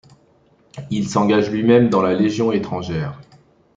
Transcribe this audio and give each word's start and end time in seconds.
Il 0.89 1.07
s'engage 1.07 1.51
lui-même 1.51 1.89
dans 1.89 2.01
la 2.01 2.15
légion 2.15 2.51
étrangère. 2.51 3.21